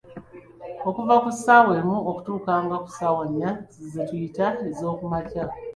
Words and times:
"Okuva 0.87 1.15
ku 1.23 1.29
ssaawa 1.35 1.71
emu 1.81 1.97
okutuuka 2.09 2.53
nga 2.65 2.77
ku 2.83 2.91
nnya, 3.27 3.51
ze 3.91 4.01
tuyita 4.07 4.47
ezookumankya." 4.69 5.45